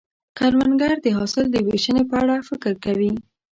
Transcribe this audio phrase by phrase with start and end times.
[0.37, 3.11] کروندګر د حاصل د ویشنې په اړه فکر کوي